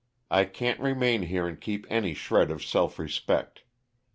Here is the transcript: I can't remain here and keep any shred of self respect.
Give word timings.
I 0.31 0.45
can't 0.45 0.79
remain 0.79 1.21
here 1.21 1.47
and 1.47 1.61
keep 1.61 1.85
any 1.87 2.15
shred 2.15 2.49
of 2.49 2.65
self 2.65 2.97
respect. 2.97 3.61